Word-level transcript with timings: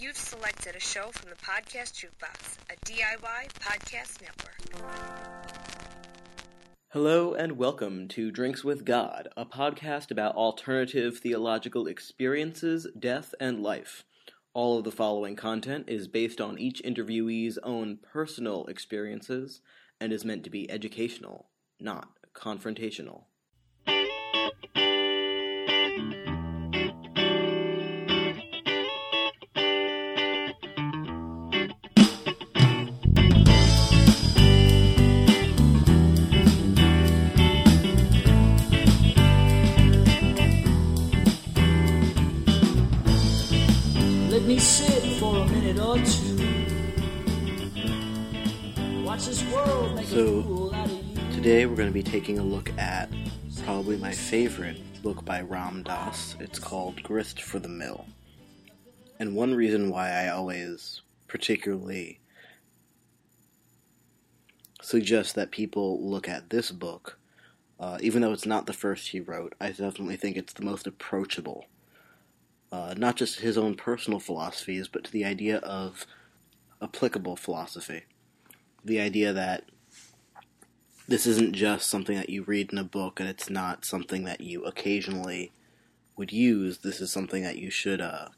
You've 0.00 0.16
selected 0.16 0.76
a 0.76 0.80
show 0.80 1.10
from 1.10 1.30
the 1.30 1.36
Podcast 1.36 1.94
Jukebox, 1.94 2.58
a 2.70 2.76
DIY 2.86 3.48
podcast 3.58 4.22
network. 4.22 4.54
Hello 6.90 7.34
and 7.34 7.58
welcome 7.58 8.06
to 8.08 8.30
Drinks 8.30 8.62
with 8.62 8.84
God, 8.84 9.26
a 9.36 9.44
podcast 9.44 10.12
about 10.12 10.36
alternative 10.36 11.18
theological 11.18 11.88
experiences, 11.88 12.86
death, 12.96 13.34
and 13.40 13.60
life. 13.60 14.04
All 14.54 14.78
of 14.78 14.84
the 14.84 14.92
following 14.92 15.34
content 15.34 15.86
is 15.88 16.06
based 16.06 16.40
on 16.40 16.60
each 16.60 16.80
interviewee's 16.84 17.58
own 17.64 17.98
personal 18.00 18.66
experiences 18.66 19.62
and 20.00 20.12
is 20.12 20.24
meant 20.24 20.44
to 20.44 20.50
be 20.50 20.70
educational, 20.70 21.48
not 21.80 22.08
confrontational. 22.34 23.24
Sit 44.58 45.20
for 45.20 45.36
a 45.36 45.46
minute 45.46 45.78
or 45.78 45.98
two. 45.98 46.36
Watch 49.04 49.26
this 49.26 49.44
world 49.52 49.94
make 49.94 50.06
So, 50.06 50.38
a 50.38 50.42
fool 50.42 50.74
out 50.74 50.86
of 50.86 50.92
you. 50.92 51.32
Today 51.32 51.64
we're 51.64 51.76
going 51.76 51.88
to 51.88 51.94
be 51.94 52.02
taking 52.02 52.40
a 52.40 52.42
look 52.42 52.76
at 52.76 53.08
probably 53.64 53.96
my 53.98 54.10
favorite 54.10 54.80
book 55.00 55.24
by 55.24 55.42
Ram 55.42 55.84
Dass. 55.84 56.34
It's 56.40 56.58
called 56.58 57.00
Grist 57.04 57.40
for 57.40 57.60
the 57.60 57.68
Mill. 57.68 58.06
And 59.20 59.36
one 59.36 59.54
reason 59.54 59.90
why 59.90 60.10
I 60.10 60.28
always 60.30 61.02
particularly 61.28 62.18
suggest 64.82 65.36
that 65.36 65.52
people 65.52 66.04
look 66.04 66.28
at 66.28 66.50
this 66.50 66.72
book, 66.72 67.16
uh, 67.78 67.98
even 68.00 68.22
though 68.22 68.32
it's 68.32 68.46
not 68.46 68.66
the 68.66 68.72
first 68.72 69.08
he 69.08 69.20
wrote, 69.20 69.54
I 69.60 69.68
definitely 69.68 70.16
think 70.16 70.36
it's 70.36 70.52
the 70.52 70.64
most 70.64 70.88
approachable. 70.88 71.66
Uh, 72.70 72.94
not 72.96 73.16
just 73.16 73.40
his 73.40 73.56
own 73.56 73.74
personal 73.74 74.20
philosophies, 74.20 74.88
but 74.88 75.04
to 75.04 75.10
the 75.10 75.24
idea 75.24 75.58
of 75.58 76.06
applicable 76.82 77.36
philosophy. 77.36 78.02
The 78.84 79.00
idea 79.00 79.32
that 79.32 79.64
this 81.06 81.26
isn't 81.26 81.54
just 81.54 81.88
something 81.88 82.16
that 82.16 82.28
you 82.28 82.42
read 82.42 82.70
in 82.70 82.78
a 82.78 82.84
book 82.84 83.18
and 83.18 83.28
it's 83.28 83.48
not 83.48 83.86
something 83.86 84.24
that 84.24 84.42
you 84.42 84.64
occasionally 84.64 85.52
would 86.16 86.32
use. 86.32 86.78
This 86.78 87.00
is 87.00 87.10
something 87.10 87.42
that 87.42 87.56
you 87.56 87.70
should 87.70 88.02
uh, 88.02 88.28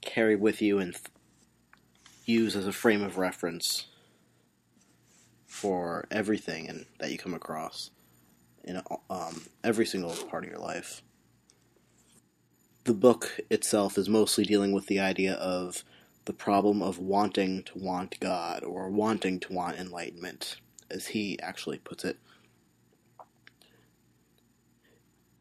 carry 0.00 0.36
with 0.36 0.62
you 0.62 0.78
and 0.78 0.92
th- 0.92 1.06
use 2.24 2.54
as 2.54 2.66
a 2.66 2.72
frame 2.72 3.02
of 3.02 3.18
reference 3.18 3.86
for 5.46 6.06
everything 6.12 6.68
and 6.68 6.86
that 7.00 7.10
you 7.10 7.18
come 7.18 7.34
across 7.34 7.90
in 8.62 8.80
um, 9.08 9.42
every 9.64 9.84
single 9.84 10.12
part 10.12 10.44
of 10.44 10.50
your 10.50 10.60
life. 10.60 11.02
The 12.84 12.94
book 12.94 13.40
itself 13.50 13.98
is 13.98 14.08
mostly 14.08 14.44
dealing 14.44 14.72
with 14.72 14.86
the 14.86 15.00
idea 15.00 15.34
of 15.34 15.84
the 16.24 16.32
problem 16.32 16.82
of 16.82 16.98
wanting 16.98 17.62
to 17.64 17.78
want 17.78 18.18
God 18.20 18.64
or 18.64 18.88
wanting 18.88 19.38
to 19.40 19.52
want 19.52 19.78
enlightenment, 19.78 20.56
as 20.90 21.08
he 21.08 21.38
actually 21.40 21.78
puts 21.78 22.04
it. 22.04 22.16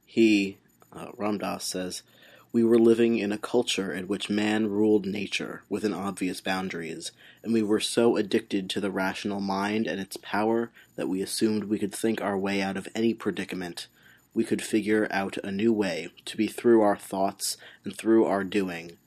He, 0.06 0.58
uh, 0.92 1.12
Ram 1.16 1.38
Dass 1.38 1.64
says, 1.64 2.04
we 2.52 2.64
were 2.64 2.80
living 2.80 3.18
in 3.20 3.32
a 3.32 3.38
culture 3.38 3.94
in 3.94 4.08
which 4.08 4.30
man 4.30 4.68
ruled 4.68 5.06
nature 5.06 5.62
within 5.70 5.94
obvious 5.94 6.42
boundaries, 6.42 7.12
and 7.44 7.54
we 7.54 7.62
were 7.62 7.80
so 7.80 8.18
addicted 8.18 8.70
to 8.70 8.82
the 8.82 8.90
rational 8.90 9.40
mind 9.40 9.86
and 9.86 10.02
its 10.02 10.18
power 10.18 10.72
that 10.96 11.08
we 11.08 11.22
assumed 11.22 11.66
we 11.66 11.78
could 11.80 11.94
think 11.94 12.22
our 12.22 12.38
way 12.38 12.62
out 12.62 12.76
of 12.76 12.88
any 12.96 13.14
predicament. 13.14 13.88
We 14.34 14.44
could 14.44 14.62
figure 14.62 15.08
out 15.12 15.38
a 15.44 15.52
new 15.52 15.74
way 15.74 16.10
to 16.26 16.38
be 16.38 16.48
through 16.48 16.82
our 16.82 16.96
thoughts 16.96 17.58
and 17.84 17.96
through 17.96 18.26
our 18.26 18.44
doing. 18.44 18.98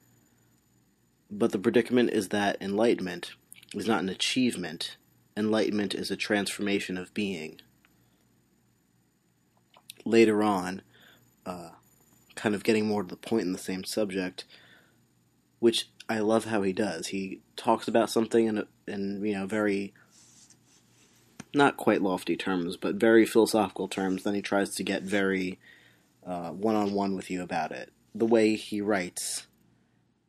But 1.30 1.52
the 1.52 1.58
predicament 1.58 2.10
is 2.10 2.28
that 2.28 2.58
enlightenment 2.60 3.32
is 3.74 3.86
not 3.86 4.02
an 4.02 4.08
achievement, 4.08 4.96
enlightenment 5.36 5.94
is 5.94 6.10
a 6.10 6.16
transformation 6.16 6.98
of 6.98 7.14
being. 7.14 7.60
Later 10.04 10.42
on, 10.42 10.82
uh, 11.46 11.70
kind 12.34 12.54
of 12.54 12.64
getting 12.64 12.86
more 12.86 13.02
to 13.02 13.08
the 13.08 13.16
point 13.16 13.46
in 13.46 13.52
the 13.52 13.58
same 13.58 13.84
subject, 13.84 14.44
which 15.58 15.88
I 16.08 16.18
love 16.18 16.46
how 16.46 16.62
he 16.62 16.72
does. 16.72 17.08
He 17.08 17.40
talks 17.56 17.88
about 17.88 18.10
something 18.10 18.46
in, 18.46 18.58
a, 18.58 18.66
in 18.86 19.24
you 19.24 19.34
know 19.34 19.46
very 19.46 19.94
not 21.54 21.76
quite 21.76 22.02
lofty 22.02 22.36
terms, 22.36 22.76
but 22.76 22.94
very 22.94 23.26
philosophical 23.26 23.88
terms. 23.88 24.22
Then 24.22 24.34
he 24.34 24.42
tries 24.42 24.74
to 24.74 24.82
get 24.82 25.02
very 25.02 25.58
one 26.22 26.74
on 26.76 26.92
one 26.92 27.16
with 27.16 27.30
you 27.30 27.42
about 27.42 27.72
it. 27.72 27.92
The 28.14 28.26
way 28.26 28.54
he 28.54 28.80
writes, 28.80 29.46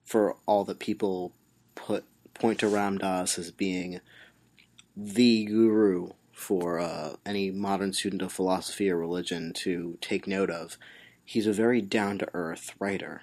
for 0.04 0.38
all 0.46 0.64
that 0.66 0.80
people 0.80 1.34
put 1.76 2.06
point 2.34 2.60
to 2.60 2.68
Ram 2.68 2.98
Dass 2.98 3.38
as 3.38 3.52
being 3.52 4.00
the 4.96 5.46
guru 5.46 6.10
for 6.32 6.80
uh, 6.80 7.16
any 7.26 7.52
modern 7.52 7.94
student 7.94 8.22
of 8.22 8.32
philosophy 8.32 8.90
or 8.90 8.98
religion 8.98 9.54
to 9.54 9.98
take 10.02 10.28
note 10.28 10.50
of. 10.50 10.78
He's 11.24 11.48
a 11.48 11.54
very 11.54 11.82
down 11.82 12.18
to 12.20 12.28
earth 12.34 12.74
writer. 12.80 13.22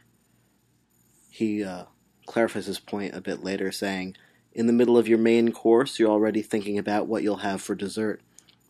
He 1.28 1.62
uh, 1.62 1.84
clarifies 2.26 2.66
his 2.66 2.80
point 2.80 3.14
a 3.14 3.20
bit 3.20 3.42
later, 3.42 3.72
saying, 3.72 4.16
In 4.52 4.66
the 4.66 4.72
middle 4.72 4.98
of 4.98 5.06
your 5.06 5.18
main 5.18 5.52
course, 5.52 5.98
you're 5.98 6.10
already 6.10 6.42
thinking 6.42 6.76
about 6.76 7.06
what 7.06 7.22
you'll 7.22 7.36
have 7.36 7.62
for 7.62 7.76
dessert. 7.76 8.20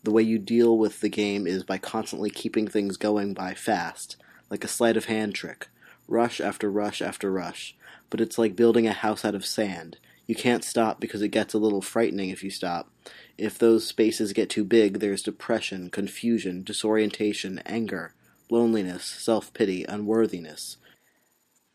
The 0.02 0.10
way 0.10 0.22
you 0.22 0.38
deal 0.38 0.76
with 0.76 1.00
the 1.00 1.08
game 1.08 1.46
is 1.46 1.64
by 1.64 1.78
constantly 1.78 2.28
keeping 2.30 2.68
things 2.68 2.96
going 2.98 3.32
by 3.32 3.54
fast, 3.54 4.16
like 4.50 4.62
a 4.62 4.68
sleight 4.68 4.96
of 4.96 5.06
hand 5.06 5.34
trick. 5.34 5.68
Rush 6.06 6.40
after 6.40 6.70
rush 6.70 7.00
after 7.00 7.30
rush. 7.30 7.74
But 8.10 8.20
it's 8.20 8.36
like 8.36 8.56
building 8.56 8.86
a 8.86 8.92
house 8.92 9.24
out 9.24 9.34
of 9.34 9.46
sand. 9.46 9.96
You 10.26 10.34
can't 10.34 10.64
stop 10.64 11.00
because 11.00 11.22
it 11.22 11.28
gets 11.28 11.54
a 11.54 11.58
little 11.58 11.80
frightening 11.80 12.28
if 12.28 12.44
you 12.44 12.50
stop. 12.50 12.90
If 13.38 13.58
those 13.58 13.86
spaces 13.86 14.32
get 14.32 14.50
too 14.50 14.64
big, 14.64 15.00
there's 15.00 15.22
depression, 15.22 15.88
confusion, 15.88 16.62
disorientation, 16.62 17.60
anger, 17.64 18.12
loneliness, 18.50 19.04
self 19.04 19.52
pity, 19.54 19.84
unworthiness. 19.84 20.76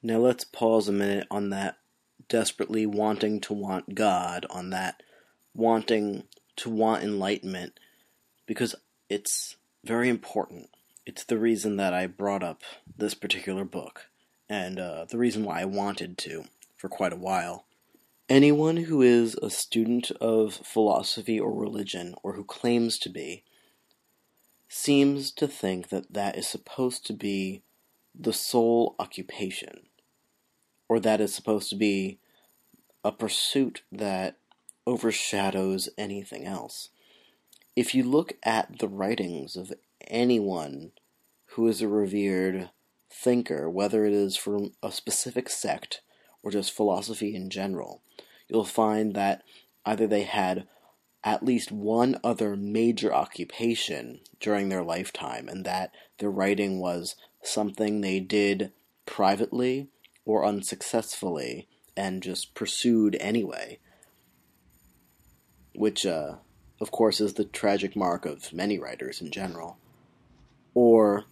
Now 0.04 0.20
let's 0.20 0.44
pause 0.44 0.88
a 0.88 0.94
minute 0.94 1.28
on 1.32 1.50
that 1.50 1.78
desperately 2.28 2.86
wanting 2.86 3.40
to 3.42 3.54
want 3.54 3.96
God, 3.96 4.46
on 4.50 4.70
that 4.72 5.02
wanting 5.54 6.24
to 6.58 6.70
want 6.70 7.04
enlightenment, 7.04 7.80
because 8.46 8.76
it's 9.10 9.56
very 9.84 10.10
important. 10.10 10.70
It's 11.06 11.24
the 11.24 11.38
reason 11.38 11.78
that 11.78 11.94
I 11.94 12.08
brought 12.08 12.44
up 12.44 12.62
this 12.98 13.14
particular 13.14 13.64
book, 13.64 14.08
and 14.50 14.80
uh, 14.80 15.06
the 15.10 15.18
reason 15.18 15.44
why 15.44 15.62
I 15.62 15.66
wanted 15.66 16.18
to 16.20 16.46
for 16.76 16.90
quite 16.90 17.14
a 17.14 17.18
while. 17.18 17.66
Anyone 18.28 18.78
who 18.78 19.02
is 19.02 19.36
a 19.36 19.52
student 19.52 20.10
of 20.20 20.56
philosophy 20.56 21.40
or 21.40 21.54
religion, 21.54 22.16
or 22.24 22.34
who 22.34 22.44
claims 22.44 22.98
to 23.00 23.10
be, 23.10 23.44
seems 24.68 25.32
to 25.32 25.48
think 25.48 25.90
that 25.90 26.14
that 26.14 26.36
is 26.36 26.48
supposed 26.48 27.06
to 27.06 27.14
be 27.14 27.62
the 28.14 28.34
sole 28.34 28.96
occupation, 28.98 29.88
or 30.88 31.00
that 31.00 31.22
is 31.22 31.34
supposed 31.34 31.70
to 31.70 31.76
be 31.76 32.20
a 33.04 33.12
pursuit 33.12 33.84
that 33.92 34.38
overshadows 34.88 35.90
anything 35.98 36.46
else. 36.46 36.90
If 37.76 37.94
you 37.94 38.04
look 38.04 38.34
at 38.44 38.80
the 38.80 38.88
writings 38.88 39.56
of 39.56 39.74
anyone 40.08 40.92
who 41.48 41.68
is 41.68 41.82
a 41.82 41.88
revered 41.88 42.70
thinker, 43.10 43.70
whether 43.70 44.06
it 44.06 44.14
is 44.14 44.38
from 44.38 44.74
a 44.84 44.92
specific 44.92 45.50
sect 45.50 46.02
or 46.44 46.52
just 46.52 46.72
philosophy 46.72 47.36
in 47.36 47.50
general, 47.50 48.02
you'll 48.48 48.66
find 48.66 49.14
that 49.16 49.44
either 49.86 50.08
they 50.08 50.24
had 50.24 50.68
at 51.24 51.44
least 51.44 51.72
one 51.72 52.20
other 52.24 52.56
major 52.56 53.14
occupation 53.14 54.20
during 54.40 54.70
their 54.70 54.84
lifetime, 54.84 55.48
and 55.50 55.66
that 55.66 55.92
their 56.20 56.30
writing 56.30 56.80
was 56.80 57.16
something 57.42 58.02
they 58.02 58.20
did 58.20 58.72
privately 59.08 59.90
or 60.26 60.46
unsuccessfully 60.46 61.68
and 61.96 62.22
just 62.22 62.54
pursued 62.54 63.16
anyway. 63.20 63.80
Which, 65.74 66.06
uh, 66.06 66.36
of 66.82 66.92
course, 66.92 67.22
is 67.22 67.34
the 67.34 67.46
tragic 67.46 67.96
mark 67.96 68.26
of 68.26 68.52
many 68.52 68.80
writers 68.80 69.22
in 69.22 69.32
general. 69.32 69.78
Or 70.74 71.26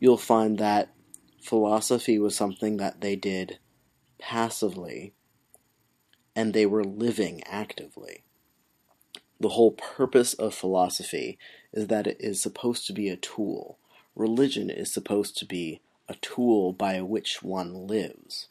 you'll 0.00 0.16
find 0.16 0.58
that 0.58 0.92
philosophy 1.40 2.18
was 2.18 2.34
something 2.34 2.78
that 2.78 3.00
they 3.00 3.14
did 3.16 3.58
passively 4.18 5.12
and 6.34 6.52
they 6.52 6.66
were 6.66 6.84
living 6.84 7.42
actively. 7.44 8.24
The 9.38 9.50
whole 9.50 9.72
purpose 9.72 10.34
of 10.34 10.54
philosophy 10.54 11.38
is 11.72 11.88
that 11.88 12.06
it 12.06 12.16
is 12.20 12.40
supposed 12.40 12.86
to 12.86 12.92
be 12.92 13.08
a 13.08 13.16
tool. 13.16 13.78
Religion 14.14 14.70
is 14.70 14.92
supposed 14.92 15.36
to 15.38 15.44
be 15.44 15.80
a 16.08 16.14
tool 16.16 16.72
by 16.72 17.00
which 17.00 17.42
one 17.42 17.86
lives. 17.86 18.48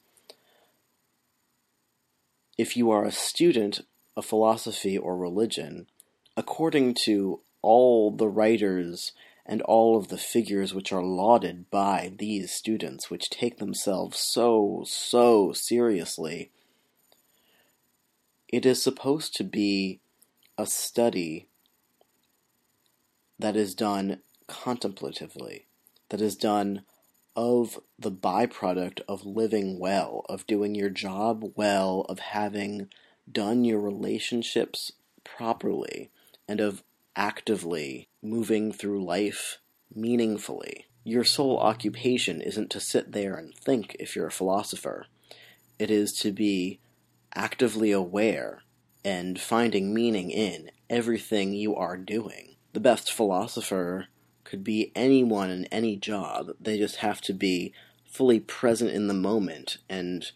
if 2.57 2.77
you 2.77 2.89
are 2.91 3.05
a 3.05 3.11
student 3.11 3.81
of 4.15 4.25
philosophy 4.25 4.97
or 4.97 5.17
religion, 5.17 5.87
according 6.37 6.93
to 6.93 7.41
all 7.61 8.11
the 8.11 8.27
writers 8.27 9.11
and 9.45 9.61
all 9.63 9.97
of 9.97 10.07
the 10.07 10.17
figures 10.17 10.73
which 10.73 10.91
are 10.91 11.03
lauded 11.03 11.69
by 11.69 12.11
these 12.17 12.51
students, 12.51 13.09
which 13.09 13.29
take 13.29 13.57
themselves 13.57 14.17
so, 14.17 14.83
so 14.87 15.51
seriously, 15.51 16.49
it 18.47 18.65
is 18.65 18.81
supposed 18.81 19.35
to 19.35 19.43
be 19.43 19.99
a 20.57 20.65
study 20.65 21.47
that 23.37 23.55
is 23.55 23.75
done 23.75 24.21
contemplatively, 24.47 25.65
that 26.09 26.21
is 26.21 26.35
done 26.35 26.83
of 27.35 27.79
the 27.99 28.11
byproduct 28.11 29.01
of 29.07 29.25
living 29.25 29.79
well, 29.79 30.25
of 30.29 30.47
doing 30.47 30.75
your 30.75 30.89
job 30.89 31.51
well, 31.55 32.05
of 32.07 32.19
having 32.19 32.87
done 33.31 33.63
your 33.63 33.79
relationships 33.79 34.91
properly, 35.23 36.11
and 36.47 36.59
of 36.59 36.83
actively 37.15 38.07
moving 38.21 38.71
through 38.71 39.03
life 39.03 39.59
meaningfully. 39.93 40.85
Your 41.03 41.23
sole 41.23 41.59
occupation 41.59 42.41
isn't 42.41 42.69
to 42.71 42.79
sit 42.79 43.11
there 43.11 43.35
and 43.35 43.53
think 43.55 43.95
if 43.99 44.15
you're 44.15 44.27
a 44.27 44.31
philosopher. 44.31 45.05
It 45.77 45.91
is 45.91 46.13
to 46.19 46.31
be 46.31 46.79
actively 47.33 47.91
aware 47.91 48.63
and 49.03 49.39
finding 49.39 49.93
meaning 49.93 50.31
in 50.31 50.71
everything 50.89 51.53
you 51.53 51.75
are 51.75 51.97
doing. 51.97 52.55
The 52.73 52.79
best 52.79 53.11
philosopher 53.11 54.07
could 54.55 54.63
be 54.63 54.89
anyone 54.95 55.49
in 55.49 55.65
any 55.65 55.97
job. 55.97 56.51
They 56.61 56.77
just 56.77 56.97
have 56.97 57.19
to 57.23 57.33
be 57.33 57.73
fully 58.05 58.39
present 58.39 58.91
in 58.91 59.07
the 59.07 59.13
moment 59.13 59.79
and 59.89 60.31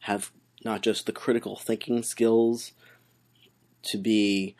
have 0.00 0.32
not 0.64 0.80
just 0.80 1.04
the 1.04 1.12
critical 1.12 1.54
thinking 1.54 2.02
skills 2.02 2.72
to 3.82 3.98
be 3.98 4.56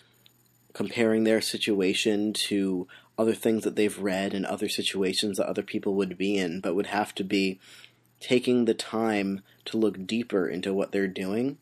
comparing 0.75 1.25
their 1.25 1.41
situation 1.41 2.35
to 2.35 2.87
other 3.17 3.33
things 3.33 3.65
that 3.65 3.77
they've 3.77 3.99
read 3.99 4.35
and 4.35 4.45
other 4.45 4.69
situations 4.69 5.39
that 5.39 5.49
other 5.49 5.63
people 5.63 5.95
would 5.95 6.19
be 6.19 6.37
in, 6.37 6.61
but 6.61 6.75
would 6.75 6.89
have 6.89 7.15
to 7.15 7.25
be 7.25 7.59
taking 8.21 8.67
the 8.67 8.75
time 8.75 9.41
to 9.65 9.79
look 9.79 10.07
deeper 10.07 10.47
into 10.47 10.75
what 10.75 10.93
they're 10.93 11.09
doing 11.09 11.57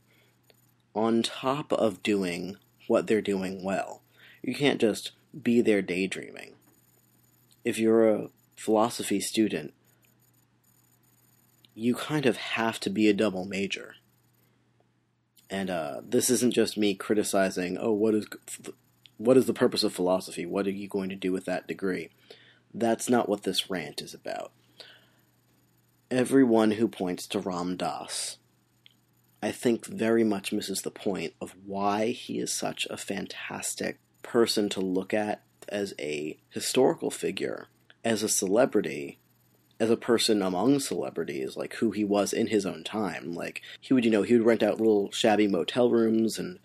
on 0.97 1.23
top 1.23 1.73
of 1.73 2.03
doing 2.03 2.57
what 2.89 3.07
they're 3.07 3.23
doing 3.23 3.63
well. 3.63 4.03
You 4.43 4.53
can't 4.53 4.81
just 4.81 5.13
be 5.41 5.61
there 5.61 5.81
daydreaming. 5.81 6.56
If 7.67 7.81
you're 7.81 8.09
a 8.09 8.29
philosophy 8.55 9.19
student, 9.19 9.75
you 11.75 11.97
kind 11.97 12.25
of 12.25 12.37
have 12.37 12.79
to 12.79 12.91
be 12.91 13.09
a 13.09 13.13
double 13.13 13.45
major. 13.45 13.97
And 15.51 15.69
uh, 15.69 16.01
this 16.09 16.31
isn't 16.31 16.55
just 16.55 16.79
me 16.79 16.95
criticizing, 16.95 17.77
oh, 17.77 17.91
what 17.91 18.15
is 18.15 18.29
what 19.17 19.37
is 19.37 19.47
the 19.47 19.53
purpose 19.53 19.83
of 19.83 19.93
philosophy? 19.93 20.47
What 20.47 20.69
are 20.69 20.71
you 20.71 20.87
going 20.87 21.09
to 21.09 21.17
do 21.17 21.33
with 21.33 21.45
that 21.47 21.67
degree? 21.67 22.11
That's 22.73 23.11
not 23.11 23.29
what 23.29 23.43
this 23.43 23.69
rant 23.69 24.01
is 24.01 24.15
about. 24.15 24.53
Everyone 26.09 26.73
who 26.73 26.87
points 26.87 27.27
to 27.29 27.41
Ram 27.41 27.77
Dass, 27.77 28.37
I 29.43 29.51
think, 29.51 29.87
very 29.87 30.23
much 30.23 30.53
misses 30.53 30.83
the 30.83 30.93
point 30.93 31.33
of 31.41 31.57
why 31.65 32.13
he 32.13 32.39
is 32.39 32.53
such 32.53 32.87
a 32.91 32.97
fantastic 32.97 33.99
person 34.23 34.69
to 34.69 34.81
look 34.81 35.13
at 35.13 35.43
as 35.69 35.95
a 35.99 36.39
historical 36.51 37.11
figure, 37.11 37.69
as 38.05 38.23
a 38.23 38.29
celebrity, 38.29 39.19
as 39.79 39.91
a 39.91 39.97
person 39.97 40.43
among 40.43 40.81
celebrities, 40.81 41.57
like 41.57 41.75
who 41.75 41.91
he 41.91 42.05
was 42.05 42.33
in 42.33 42.49
his 42.49 42.65
own 42.65 42.85
time. 42.85 43.35
Like 43.35 43.63
he 43.81 43.93
would, 43.93 44.05
you 44.05 44.11
know, 44.11 44.23
he 44.23 44.35
would 44.35 44.47
rent 44.47 44.63
out 44.63 44.79
little 44.79 45.11
shabby 45.13 45.47
motel 45.47 45.91
rooms 45.91 46.39
and 46.39 46.59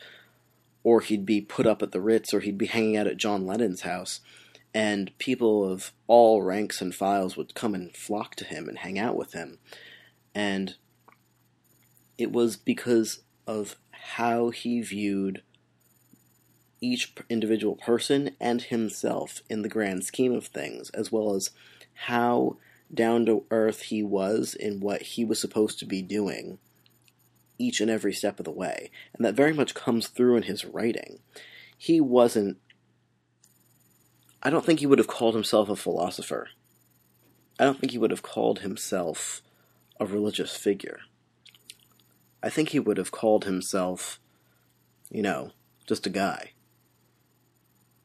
or 0.83 1.01
he'd 1.01 1.25
be 1.25 1.41
put 1.41 1.67
up 1.67 1.81
at 1.81 1.91
the 1.91 2.01
Ritz, 2.01 2.33
or 2.33 2.39
he'd 2.39 2.57
be 2.57 2.65
hanging 2.65 2.97
out 2.97 3.07
at 3.07 3.17
John 3.17 3.45
Lennon's 3.45 3.81
house, 3.81 4.19
and 4.73 5.15
people 5.19 5.69
of 5.69 5.91
all 6.07 6.41
ranks 6.41 6.81
and 6.81 6.95
files 6.95 7.37
would 7.37 7.53
come 7.53 7.75
and 7.75 7.95
flock 7.95 8.35
to 8.35 8.45
him 8.45 8.67
and 8.67 8.79
hang 8.79 8.97
out 8.97 9.15
with 9.15 9.33
him. 9.33 9.59
And 10.33 10.75
it 12.17 12.31
was 12.31 12.55
because 12.55 13.21
of 13.45 13.75
how 13.91 14.49
he 14.49 14.81
viewed 14.81 15.43
each 16.81 17.13
individual 17.29 17.75
person 17.75 18.31
and 18.39 18.63
himself 18.63 19.41
in 19.49 19.61
the 19.61 19.69
grand 19.69 20.03
scheme 20.03 20.33
of 20.33 20.47
things, 20.47 20.89
as 20.89 21.11
well 21.11 21.35
as 21.35 21.51
how 21.93 22.57
down 22.93 23.25
to 23.27 23.45
earth 23.51 23.83
he 23.83 24.03
was 24.03 24.53
in 24.53 24.79
what 24.79 25.01
he 25.01 25.23
was 25.23 25.39
supposed 25.39 25.79
to 25.79 25.85
be 25.85 26.01
doing 26.01 26.57
each 27.57 27.79
and 27.79 27.91
every 27.91 28.11
step 28.11 28.39
of 28.39 28.45
the 28.45 28.51
way. 28.51 28.89
And 29.13 29.23
that 29.23 29.35
very 29.35 29.53
much 29.53 29.75
comes 29.75 30.07
through 30.07 30.35
in 30.37 30.43
his 30.43 30.65
writing. 30.65 31.19
He 31.77 32.01
wasn't. 32.01 32.57
I 34.43 34.49
don't 34.49 34.65
think 34.65 34.79
he 34.79 34.87
would 34.87 34.97
have 34.97 35.07
called 35.07 35.35
himself 35.35 35.69
a 35.69 35.75
philosopher. 35.75 36.49
I 37.59 37.63
don't 37.63 37.79
think 37.79 37.91
he 37.91 37.99
would 37.99 38.11
have 38.11 38.23
called 38.23 38.59
himself 38.59 39.43
a 39.99 40.05
religious 40.05 40.55
figure. 40.55 40.99
I 42.41 42.49
think 42.49 42.69
he 42.69 42.79
would 42.79 42.97
have 42.97 43.11
called 43.11 43.45
himself, 43.45 44.19
you 45.11 45.21
know, 45.21 45.51
just 45.87 46.07
a 46.07 46.09
guy. 46.09 46.53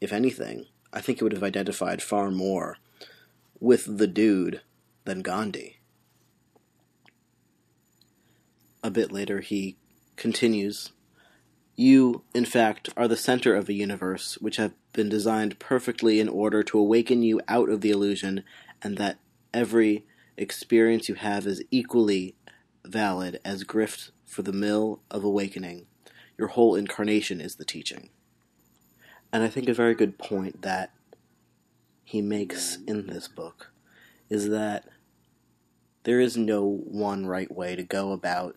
If 0.01 0.13
anything, 0.13 0.67
I 0.93 1.01
think 1.01 1.19
he 1.19 1.25
would 1.25 1.33
have 1.33 1.43
identified 1.43 2.03
far 2.03 2.31
more 2.31 2.79
with 3.61 3.99
the 3.99 4.07
dude 4.07 4.61
than 5.05 5.23
Gandhi. 5.23 5.79
A 8.83 8.91
bit 8.91 9.11
later, 9.11 9.41
he 9.41 9.77
continues 10.17 10.93
You, 11.75 12.23
in 12.35 12.45
fact, 12.45 12.89
are 12.97 13.09
the 13.09 13.17
center 13.17 13.55
of 13.55 13.69
a 13.69 13.75
universe 13.75 14.39
which 14.41 14.57
have 14.57 14.75
been 14.93 15.09
designed 15.09 15.59
perfectly 15.59 16.21
in 16.21 16.29
order 16.29 16.63
to 16.63 16.79
awaken 16.79 17.23
you 17.23 17.41
out 17.49 17.69
of 17.69 17.81
the 17.81 17.91
illusion, 17.91 18.45
and 18.83 18.97
that 18.97 19.19
every 19.53 20.07
experience 20.37 21.09
you 21.09 21.15
have 21.17 21.47
is 21.47 21.63
equally 21.71 22.37
valid 22.85 23.41
as 23.45 23.65
grist 23.65 24.13
for 24.25 24.43
the 24.43 24.53
mill 24.53 25.01
of 25.11 25.25
awakening. 25.25 25.87
Your 26.39 26.49
whole 26.49 26.75
incarnation 26.75 27.41
is 27.41 27.57
the 27.57 27.65
teaching. 27.65 28.11
And 29.37 29.45
I 29.45 29.49
think 29.49 29.69
a 29.69 29.75
very 29.75 29.95
good 29.95 30.17
point 30.17 30.63
that 30.63 30.95
he 32.05 32.23
makes 32.23 32.79
in 32.87 33.07
this 33.07 33.29
book 33.29 33.71
is 34.31 34.49
that 34.49 34.89
there 36.05 36.21
is 36.21 36.39
no 36.39 36.65
one 36.65 37.27
right 37.27 37.55
way 37.55 37.77
to 37.77 37.83
go 37.83 38.13
about 38.13 38.57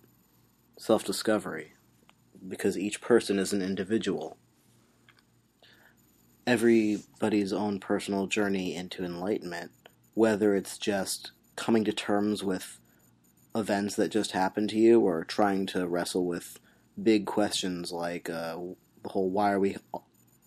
self 0.77 1.03
discovery 1.03 1.73
because 2.47 2.77
each 2.77 3.01
person 3.01 3.39
is 3.39 3.51
an 3.51 3.61
individual. 3.61 4.37
Everybody's 6.47 7.51
own 7.51 7.81
personal 7.81 8.27
journey 8.27 8.73
into 8.73 9.03
enlightenment, 9.03 9.71
whether 10.13 10.55
it's 10.55 10.77
just 10.77 11.33
coming 11.57 11.83
to 11.83 11.91
terms 11.91 12.41
with 12.41 12.79
events 13.53 13.97
that 13.97 14.13
just 14.13 14.31
happened 14.31 14.69
to 14.69 14.77
you 14.77 15.01
or 15.01 15.25
trying 15.25 15.65
to 15.65 15.85
wrestle 15.89 16.25
with 16.25 16.57
big 17.03 17.25
questions 17.25 17.91
like 17.91 18.29
uh, 18.29 18.57
the 19.03 19.09
whole 19.09 19.29
why 19.29 19.51
are 19.51 19.59
we 19.59 19.75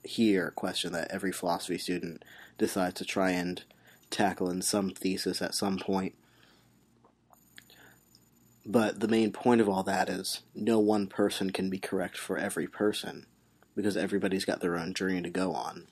here 0.04 0.48
a 0.48 0.52
question 0.52 0.92
that 0.92 1.10
every 1.10 1.32
philosophy 1.32 1.78
student 1.78 2.24
decides 2.58 2.94
to 2.94 3.04
try 3.04 3.30
and 3.30 3.64
tackle 4.10 4.50
in 4.50 4.60
some 4.60 4.90
thesis 4.90 5.40
at 5.40 5.54
some 5.54 5.78
point 5.78 6.14
but 8.64 9.00
the 9.00 9.08
main 9.08 9.32
point 9.32 9.60
of 9.60 9.68
all 9.68 9.82
that 9.82 10.08
is 10.08 10.42
no 10.54 10.78
one 10.78 11.06
person 11.06 11.50
can 11.50 11.68
be 11.68 11.78
correct 11.78 12.16
for 12.16 12.38
every 12.38 12.68
person 12.68 13.26
because 13.74 13.96
everybody's 13.96 14.44
got 14.44 14.60
their 14.60 14.78
own 14.78 14.94
journey 14.94 15.20
to 15.22 15.30
go 15.30 15.52
on. 15.52 15.86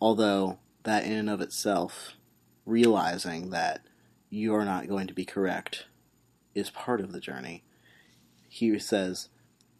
Although, 0.00 0.58
that 0.82 1.04
in 1.04 1.12
and 1.12 1.30
of 1.30 1.40
itself, 1.40 2.14
realizing 2.66 3.50
that 3.50 3.82
you're 4.30 4.64
not 4.64 4.88
going 4.88 5.06
to 5.06 5.14
be 5.14 5.24
correct 5.24 5.86
is 6.54 6.70
part 6.70 7.00
of 7.00 7.12
the 7.12 7.20
journey. 7.20 7.62
He 8.48 8.76
says, 8.80 9.28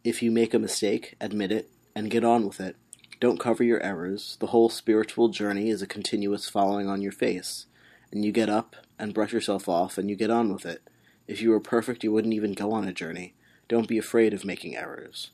if 0.05 0.23
you 0.23 0.31
make 0.31 0.55
a 0.55 0.59
mistake, 0.59 1.15
admit 1.21 1.53
it 1.53 1.71
and 1.95 2.11
get 2.11 2.25
on 2.25 2.47
with 2.47 2.61
it. 2.61 2.77
Don't 3.21 3.39
cover 3.39 3.63
your 3.63 3.83
errors. 3.83 4.37
The 4.41 4.49
whole 4.49 4.69
spiritual 4.69 5.29
journey 5.29 5.71
is 5.71 5.83
a 5.83 5.87
continuous 5.87 6.49
following 6.49 6.89
on 6.89 7.03
your 7.03 7.13
face 7.13 7.67
and 8.11 8.25
you 8.25 8.33
get 8.33 8.49
up 8.49 8.77
and 8.99 9.15
brush 9.15 9.33
yourself 9.33 9.69
off 9.69 9.97
and 9.99 10.11
you 10.11 10.17
get 10.17 10.31
on 10.31 10.53
with 10.53 10.67
it. 10.67 10.83
If 11.27 11.41
you 11.41 11.51
were 11.51 11.61
perfect, 11.61 12.05
you 12.05 12.13
wouldn't 12.13 12.35
even 12.35 12.53
go 12.53 12.73
on 12.73 12.87
a 12.87 12.93
journey. 12.93 13.35
Don't 13.69 13.89
be 13.89 13.99
afraid 13.99 14.35
of 14.35 14.45
making 14.45 14.77
errors. 14.77 15.31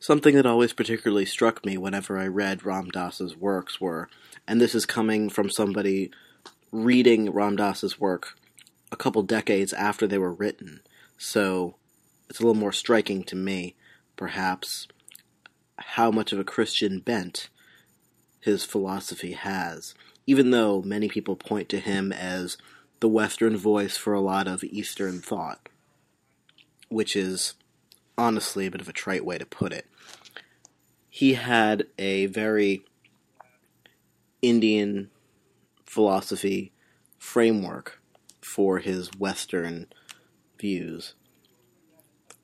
Something 0.00 0.34
that 0.36 0.46
always 0.46 0.72
particularly 0.72 1.26
struck 1.26 1.64
me 1.64 1.76
whenever 1.76 2.18
I 2.18 2.26
read 2.26 2.64
Ram 2.64 2.88
Dass's 2.88 3.36
works 3.36 3.80
were, 3.80 4.08
and 4.48 4.60
this 4.60 4.74
is 4.74 4.86
coming 4.86 5.28
from 5.28 5.50
somebody 5.50 6.10
reading 6.72 7.30
Ram 7.30 7.56
Dass's 7.56 8.00
work 8.00 8.38
a 8.90 8.96
couple 8.96 9.22
decades 9.22 9.72
after 9.72 10.06
they 10.06 10.18
were 10.18 10.32
written, 10.32 10.80
so 11.18 11.76
it's 12.30 12.40
a 12.40 12.42
little 12.42 12.54
more 12.54 12.72
striking 12.72 13.22
to 13.24 13.36
me, 13.36 13.76
perhaps, 14.16 14.88
how 15.76 16.10
much 16.10 16.32
of 16.32 16.38
a 16.38 16.44
Christian 16.44 17.00
bent 17.00 17.50
his 18.40 18.64
philosophy 18.64 19.32
has 19.32 19.94
even 20.26 20.50
though 20.52 20.80
many 20.82 21.08
people 21.08 21.34
point 21.34 21.68
to 21.68 21.80
him 21.80 22.12
as 22.12 22.56
the 23.00 23.08
Western 23.08 23.56
voice 23.56 23.96
for 23.96 24.12
a 24.12 24.20
lot 24.20 24.46
of 24.46 24.62
Eastern 24.62 25.20
thought. 25.20 25.68
which 26.88 27.14
is 27.16 27.54
honestly 28.18 28.66
a 28.66 28.70
bit 28.70 28.80
of 28.80 28.88
a 28.88 28.92
trite 28.92 29.24
way 29.24 29.38
to 29.38 29.46
put 29.46 29.72
it. 29.72 29.86
He 31.08 31.34
had 31.34 31.86
a 31.98 32.26
very 32.26 32.84
Indian 34.42 35.10
philosophy 35.84 36.72
framework 37.18 38.00
for 38.40 38.78
his 38.78 39.08
Western 39.18 39.86
views. 40.58 41.14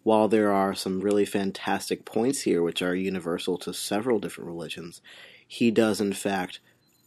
While 0.06 0.28
there 0.28 0.52
are 0.52 0.72
some 0.72 1.00
really 1.00 1.24
fantastic 1.24 2.04
points 2.04 2.42
here 2.42 2.62
which 2.62 2.80
are 2.80 2.94
universal 2.94 3.58
to 3.58 3.74
several 3.74 4.20
different 4.20 4.46
religions, 4.46 5.00
he 5.48 5.72
does 5.72 6.00
in 6.00 6.12
fact 6.12 6.60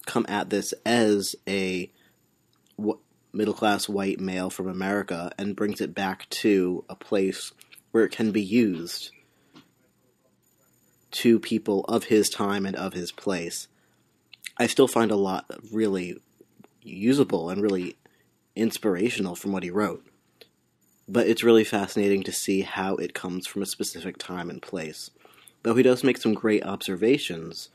come 0.06 0.26
at 0.28 0.50
this 0.50 0.74
as 0.86 1.34
a 1.48 1.90
middle 3.32 3.54
class 3.54 3.88
white 3.88 4.20
male 4.20 4.50
from 4.50 4.68
America 4.68 5.32
and 5.38 5.56
brings 5.56 5.80
it 5.80 5.96
back 5.96 6.30
to 6.30 6.84
a 6.90 6.96
place 6.98 7.54
where 7.92 8.04
it 8.04 8.12
can 8.12 8.32
be 8.32 8.44
used 8.44 9.12
to 11.12 11.40
people 11.40 11.86
of 11.86 12.04
his 12.04 12.30
time 12.30 12.66
and 12.66 12.76
of 12.76 12.92
his 12.92 13.14
place. 13.14 13.70
I 14.58 14.68
still 14.68 14.90
find 14.90 15.10
a 15.10 15.16
lot 15.16 15.46
really 15.72 16.18
usable 16.82 17.50
and 17.50 17.62
really 17.62 17.96
inspirational 18.58 19.36
from 19.36 19.54
what 19.54 19.64
he 19.64 19.72
wrote. 19.72 20.06
But 21.12 21.26
it's 21.26 21.44
really 21.44 21.64
fascinating 21.64 22.22
to 22.24 22.32
see 22.32 22.62
how 22.62 22.96
it 22.98 23.16
comes 23.16 23.48
from 23.48 23.64
a 23.64 23.66
specific 23.66 24.20
time 24.20 24.48
and 24.48 24.62
place. 24.62 25.10
Though 25.64 25.74
he 25.74 25.82
does 25.82 26.04
make 26.04 26.20
some 26.20 26.36
great 26.36 26.64
observations 26.64 27.70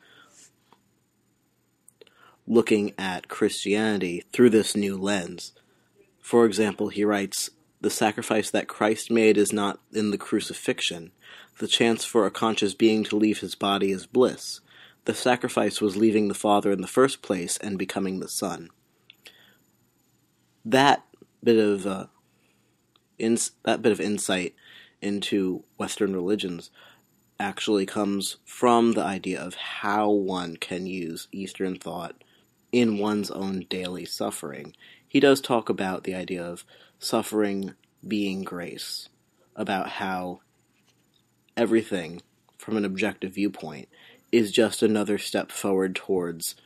looking 2.46 2.92
at 2.96 3.26
Christianity 3.26 4.22
through 4.32 4.50
this 4.50 4.76
new 4.76 4.96
lens. 4.96 5.52
For 6.20 6.46
example, 6.46 6.90
he 6.90 7.04
writes 7.04 7.50
The 7.80 7.90
sacrifice 7.90 8.50
that 8.50 8.68
Christ 8.68 9.10
made 9.10 9.36
is 9.36 9.52
not 9.52 9.80
in 9.92 10.12
the 10.12 10.18
crucifixion. 10.18 11.10
The 11.58 11.66
chance 11.66 12.04
for 12.04 12.26
a 12.26 12.30
conscious 12.30 12.72
being 12.74 13.02
to 13.04 13.16
leave 13.16 13.40
his 13.40 13.56
body 13.56 13.90
is 13.90 14.06
bliss. 14.06 14.60
The 15.06 15.14
sacrifice 15.14 15.80
was 15.80 15.96
leaving 15.96 16.28
the 16.28 16.34
Father 16.34 16.70
in 16.70 16.82
the 16.82 16.86
first 16.86 17.20
place 17.20 17.56
and 17.56 17.78
becoming 17.78 18.20
the 18.20 18.28
Son. 18.28 18.70
That 20.64 21.04
bit 21.42 21.58
of 21.58 21.84
uh, 21.84 22.06
ins- 23.18 23.52
that 23.64 23.82
bit 23.82 23.92
of 23.92 24.00
insight 24.00 24.54
into 25.00 25.64
Western 25.76 26.14
religions 26.14 26.70
actually 27.38 27.84
comes 27.84 28.36
from 28.44 28.92
the 28.92 29.02
idea 29.02 29.40
of 29.40 29.54
how 29.54 30.08
one 30.08 30.56
can 30.56 30.86
use 30.86 31.28
Eastern 31.32 31.76
thought 31.76 32.22
in 32.72 32.98
one's 32.98 33.30
own 33.30 33.66
daily 33.68 34.04
suffering. 34.04 34.74
He 35.06 35.20
does 35.20 35.40
talk 35.40 35.68
about 35.68 36.04
the 36.04 36.14
idea 36.14 36.42
of 36.44 36.64
suffering 36.98 37.74
being 38.06 38.42
grace, 38.42 39.08
about 39.54 39.88
how 39.88 40.40
everything, 41.56 42.22
from 42.58 42.76
an 42.76 42.84
objective 42.84 43.34
viewpoint, 43.34 43.88
is 44.32 44.50
just 44.50 44.82
another 44.82 45.18
step 45.18 45.52
forward 45.52 45.94
towards 45.94 46.56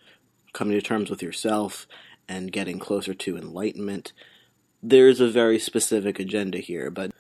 coming 0.53 0.79
to 0.79 0.83
terms 0.83 1.11
with 1.11 1.23
yourself 1.23 1.87
and 2.29 2.53
getting 2.53 2.79
closer 2.79 3.15
to 3.15 3.37
enlightenment. 3.37 4.13
There's 4.83 5.21
a 5.21 5.29
very 5.29 5.59
specific 5.59 6.19
agenda 6.19 6.59
here, 6.59 6.91
but 6.91 7.11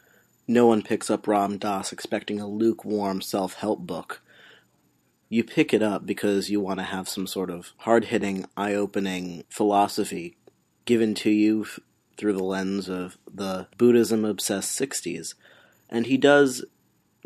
no 0.47 0.67
one 0.67 0.83
picks 0.83 1.11
up 1.11 1.27
Ram 1.27 1.59
Dass 1.59 1.93
expecting 1.93 2.41
a 2.41 2.47
lukewarm 2.47 3.21
self 3.21 3.55
help 3.55 3.81
book 3.81 4.23
you 5.29 5.45
pick 5.45 5.75
it 5.75 5.83
up 5.83 6.07
because 6.07 6.51
you 6.51 6.61
want 6.61 6.79
to 6.79 6.85
have 6.85 7.09
some 7.09 7.27
sort 7.27 7.51
of 7.51 7.73
hard 7.79 8.07
hitting, 8.07 8.47
eye 8.57 8.75
opening 8.75 9.45
philosophy 9.49 10.37
given 10.85 11.15
to 11.15 11.31
you 11.31 11.63
f- 11.63 11.81
through 12.17 12.33
the 12.33 12.43
lens 12.43 12.89
of 12.89 13.19
the 13.33 13.69
Buddhism 13.77 14.25
obsessed 14.25 14.79
60s. 14.79 15.35
And 15.91 16.07
he 16.07 16.17
does 16.17 16.65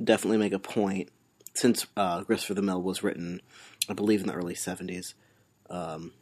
definitely 0.02 0.38
make 0.38 0.52
a 0.52 0.58
point, 0.58 1.10
since 1.54 1.86
uh, 1.96 2.22
Grist 2.24 2.46
for 2.46 2.54
the 2.54 2.62
Mill 2.62 2.82
was 2.82 3.02
written, 3.02 3.40
I 3.88 3.92
believe, 3.92 4.20
in 4.20 4.26
the 4.26 4.34
early 4.34 4.54
70s. 4.54 5.14
Um, 5.70 6.12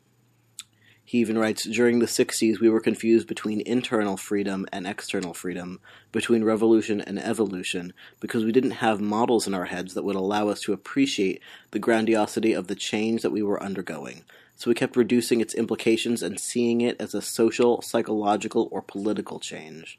he 1.10 1.18
even 1.18 1.36
writes 1.36 1.64
During 1.64 1.98
the 1.98 2.06
60s, 2.06 2.60
we 2.60 2.68
were 2.68 2.78
confused 2.78 3.26
between 3.26 3.62
internal 3.62 4.16
freedom 4.16 4.64
and 4.72 4.86
external 4.86 5.34
freedom, 5.34 5.80
between 6.12 6.44
revolution 6.44 7.00
and 7.00 7.18
evolution, 7.18 7.92
because 8.20 8.44
we 8.44 8.52
didn't 8.52 8.78
have 8.78 9.00
models 9.00 9.48
in 9.48 9.52
our 9.52 9.64
heads 9.64 9.94
that 9.94 10.04
would 10.04 10.14
allow 10.14 10.50
us 10.50 10.60
to 10.60 10.72
appreciate 10.72 11.42
the 11.72 11.80
grandiosity 11.80 12.52
of 12.52 12.68
the 12.68 12.76
change 12.76 13.22
that 13.22 13.32
we 13.32 13.42
were 13.42 13.60
undergoing. 13.60 14.22
So 14.54 14.70
we 14.70 14.76
kept 14.76 14.94
reducing 14.94 15.40
its 15.40 15.52
implications 15.52 16.22
and 16.22 16.38
seeing 16.38 16.80
it 16.80 17.00
as 17.00 17.12
a 17.12 17.20
social, 17.20 17.82
psychological, 17.82 18.68
or 18.70 18.80
political 18.80 19.40
change. 19.40 19.98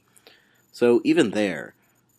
So 0.72 1.02
even 1.04 1.32
there, 1.32 1.74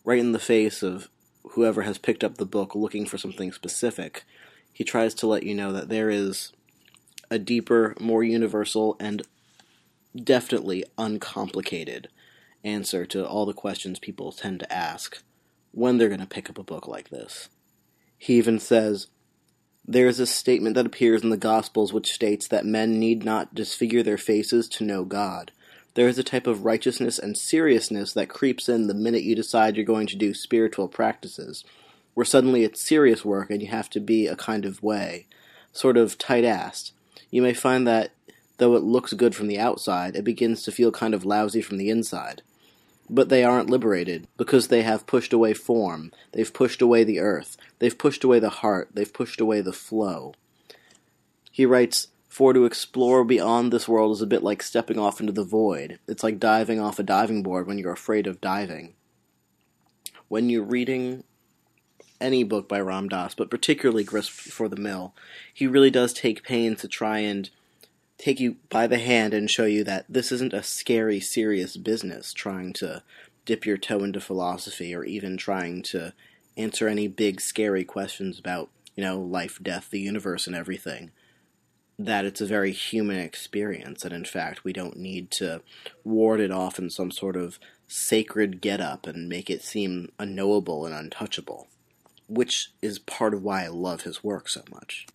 right 0.05 0.19
in 0.19 0.33
the 0.33 0.37
face 0.37 0.83
of 0.83 1.09
whoever 1.41 1.81
has 1.81 1.97
picked 1.97 2.23
up 2.23 2.37
the 2.37 2.45
book 2.45 2.75
looking 2.75 3.07
for 3.07 3.17
something 3.17 3.53
specific, 3.53 4.23
he 4.71 4.83
tries 4.83 5.15
to 5.15 5.25
let 5.25 5.41
you 5.41 5.55
know 5.55 5.73
that 5.73 5.89
there 5.89 6.11
is 6.11 6.51
a 7.33 7.39
deeper, 7.39 7.95
more 7.99 8.23
universal, 8.23 8.95
and 8.99 9.23
definitely 10.15 10.85
uncomplicated 10.99 12.07
answer 12.63 13.07
to 13.07 13.27
all 13.27 13.47
the 13.47 13.53
questions 13.53 13.97
people 13.97 14.31
tend 14.31 14.59
to 14.59 14.71
ask 14.71 15.23
when 15.71 15.97
they're 15.97 16.09
going 16.09 16.19
to 16.19 16.27
pick 16.27 16.47
up 16.47 16.59
a 16.59 16.63
book 16.63 16.87
like 16.87 17.09
this. 17.09 17.49
He 18.19 18.35
even 18.35 18.59
says, 18.59 19.07
There 19.83 20.07
is 20.07 20.19
a 20.19 20.27
statement 20.27 20.75
that 20.75 20.85
appears 20.85 21.23
in 21.23 21.31
the 21.31 21.37
Gospels 21.37 21.91
which 21.91 22.13
states 22.13 22.47
that 22.49 22.67
men 22.67 22.99
need 22.99 23.25
not 23.25 23.55
disfigure 23.55 24.03
their 24.03 24.19
faces 24.19 24.69
to 24.69 24.83
know 24.83 25.03
God. 25.03 25.51
There 25.95 26.07
is 26.07 26.19
a 26.19 26.23
type 26.23 26.45
of 26.45 26.65
righteousness 26.65 27.17
and 27.17 27.35
seriousness 27.35 28.13
that 28.13 28.29
creeps 28.29 28.69
in 28.69 28.85
the 28.85 28.93
minute 28.93 29.23
you 29.23 29.35
decide 29.35 29.75
you're 29.75 29.85
going 29.85 30.07
to 30.07 30.15
do 30.15 30.35
spiritual 30.35 30.87
practices, 30.87 31.63
where 32.13 32.25
suddenly 32.25 32.63
it's 32.63 32.87
serious 32.87 33.25
work 33.25 33.49
and 33.49 33.59
you 33.59 33.69
have 33.69 33.89
to 33.89 33.99
be 33.99 34.27
a 34.27 34.35
kind 34.35 34.65
of 34.65 34.83
way, 34.83 35.25
sort 35.71 35.97
of 35.97 36.19
tight 36.19 36.43
assed 36.43 36.91
you 37.33 37.41
may 37.41 37.55
find 37.55 37.87
that 37.87 38.11
though 38.57 38.75
it 38.75 38.83
looks 38.83 39.11
good 39.13 39.33
from 39.33 39.47
the 39.47 39.57
outside, 39.57 40.15
it 40.15 40.23
begins 40.23 40.61
to 40.61 40.71
feel 40.71 40.91
kind 40.91 41.15
of 41.15 41.25
lousy 41.25 41.63
from 41.63 41.77
the 41.77 41.89
inside. 41.89 42.43
But 43.09 43.29
they 43.29 43.43
aren't 43.43 43.71
liberated 43.71 44.27
because 44.37 44.67
they 44.67 44.83
have 44.83 45.07
pushed 45.07 45.33
away 45.33 45.55
form, 45.55 46.11
they've 46.31 46.53
pushed 46.53 46.79
away 46.79 47.03
the 47.03 47.19
earth, 47.19 47.57
they've 47.79 47.97
pushed 47.97 48.23
away 48.23 48.37
the 48.37 48.51
heart, 48.51 48.89
they've 48.93 49.11
pushed 49.11 49.41
away 49.41 49.61
the 49.61 49.73
flow. 49.73 50.35
He 51.51 51.65
writes, 51.65 52.09
For 52.29 52.53
to 52.53 52.65
explore 52.65 53.23
beyond 53.23 53.73
this 53.73 53.87
world 53.87 54.15
is 54.15 54.21
a 54.21 54.27
bit 54.27 54.43
like 54.43 54.61
stepping 54.61 54.99
off 54.99 55.19
into 55.19 55.33
the 55.33 55.43
void. 55.43 55.97
It's 56.07 56.21
like 56.21 56.39
diving 56.39 56.79
off 56.79 56.99
a 56.99 57.03
diving 57.03 57.41
board 57.41 57.65
when 57.65 57.79
you're 57.79 57.93
afraid 57.93 58.27
of 58.27 58.41
diving. 58.41 58.93
When 60.27 60.51
you're 60.51 60.61
reading 60.61 61.23
any 62.23 62.43
book 62.43 62.67
by 62.67 62.79
Ram 62.79 63.09
Dass, 63.09 63.35
but 63.35 63.51
particularly 63.51 64.03
Grist 64.03 64.31
for 64.31 64.67
the 64.67 64.77
Mill, 64.77 65.13
he 65.53 65.67
really 65.67 65.91
does 65.91 66.13
take 66.13 66.43
pains 66.43 66.81
to 66.81 66.87
try 66.87 67.19
and 67.19 67.49
take 68.17 68.39
you 68.39 68.55
by 68.69 68.87
the 68.87 68.99
hand 68.99 69.33
and 69.33 69.51
show 69.51 69.65
you 69.65 69.83
that 69.83 70.05
this 70.07 70.31
isn't 70.31 70.53
a 70.53 70.63
scary, 70.63 71.19
serious 71.19 71.75
business 71.75 72.31
trying 72.31 72.71
to 72.73 73.03
dip 73.45 73.65
your 73.65 73.77
toe 73.77 74.03
into 74.03 74.21
philosophy 74.21 74.95
or 74.95 75.03
even 75.03 75.35
trying 75.35 75.81
to 75.83 76.13
answer 76.55 76.87
any 76.87 77.07
big, 77.07 77.41
scary 77.41 77.83
questions 77.83 78.39
about, 78.39 78.69
you 78.95 79.03
know, 79.03 79.19
life, 79.19 79.59
death, 79.61 79.89
the 79.89 79.99
universe, 79.99 80.47
and 80.47 80.55
everything. 80.55 81.11
That 81.99 82.25
it's 82.25 82.41
a 82.41 82.45
very 82.45 82.71
human 82.71 83.17
experience, 83.17 84.03
and 84.03 84.13
in 84.13 84.25
fact, 84.25 84.63
we 84.63 84.73
don't 84.73 84.97
need 84.97 85.29
to 85.31 85.61
ward 86.03 86.39
it 86.39 86.51
off 86.51 86.79
in 86.79 86.89
some 86.89 87.11
sort 87.11 87.35
of 87.35 87.59
sacred 87.87 88.61
get 88.61 88.81
up 88.81 89.05
and 89.05 89.29
make 89.29 89.49
it 89.49 89.61
seem 89.61 90.11
unknowable 90.17 90.85
and 90.85 90.95
untouchable 90.95 91.67
which 92.27 92.71
is 92.81 92.99
part 92.99 93.33
of 93.33 93.43
why 93.43 93.65
I 93.65 93.67
love 93.67 94.01
his 94.01 94.23
work 94.23 94.49
so 94.49 94.61
much. 94.71 95.07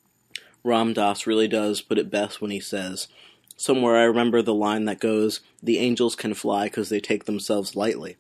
Ram 0.65 0.93
Dass 0.93 1.27
really 1.27 1.49
does 1.49 1.81
put 1.81 1.99
it 1.99 2.11
best 2.11 2.41
when 2.41 2.51
he 2.51 2.61
says, 2.61 3.09
Somewhere 3.57 3.97
I 3.97 4.05
remember 4.05 4.41
the 4.43 4.55
line 4.55 4.85
that 4.85 5.01
goes, 5.01 5.41
The 5.63 5.79
angels 5.79 6.15
can 6.15 6.35
fly 6.35 6.65
because 6.67 6.89
they 6.89 7.01
take 7.01 7.25
themselves 7.25 7.75
lightly. 7.75 8.17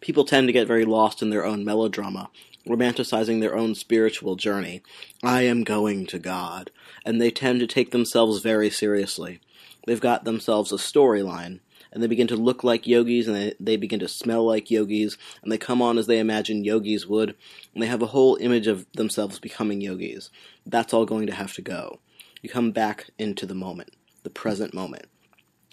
People 0.00 0.24
tend 0.24 0.48
to 0.48 0.52
get 0.52 0.66
very 0.66 0.84
lost 0.84 1.22
in 1.22 1.30
their 1.30 1.44
own 1.44 1.64
melodrama, 1.64 2.30
romanticizing 2.66 3.40
their 3.40 3.56
own 3.56 3.74
spiritual 3.74 4.36
journey. 4.36 4.82
I 5.22 5.42
am 5.42 5.64
going 5.64 6.06
to 6.06 6.18
God. 6.18 6.70
And 7.04 7.20
they 7.20 7.30
tend 7.30 7.60
to 7.60 7.66
take 7.66 7.90
themselves 7.90 8.40
very 8.40 8.70
seriously. 8.70 9.40
They've 9.86 10.00
got 10.00 10.24
themselves 10.24 10.72
a 10.72 10.76
storyline, 10.76 11.60
and 11.94 12.02
they 12.02 12.08
begin 12.08 12.26
to 12.26 12.36
look 12.36 12.64
like 12.64 12.86
yogis 12.86 13.28
and 13.28 13.36
they, 13.36 13.54
they 13.60 13.76
begin 13.76 14.00
to 14.00 14.08
smell 14.08 14.44
like 14.44 14.70
yogis 14.70 15.16
and 15.42 15.50
they 15.50 15.56
come 15.56 15.80
on 15.80 15.96
as 15.96 16.06
they 16.06 16.18
imagine 16.18 16.64
yogis 16.64 17.06
would 17.06 17.34
and 17.72 17.82
they 17.82 17.86
have 17.86 18.02
a 18.02 18.06
whole 18.06 18.36
image 18.36 18.66
of 18.66 18.84
themselves 18.92 19.38
becoming 19.38 19.80
yogis. 19.80 20.30
That's 20.66 20.92
all 20.92 21.06
going 21.06 21.28
to 21.28 21.34
have 21.34 21.54
to 21.54 21.62
go. 21.62 22.00
You 22.42 22.50
come 22.50 22.72
back 22.72 23.10
into 23.18 23.46
the 23.46 23.54
moment, 23.54 23.94
the 24.24 24.30
present 24.30 24.74
moment. 24.74 25.06